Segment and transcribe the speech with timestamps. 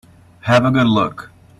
[0.45, 1.29] Have a good look.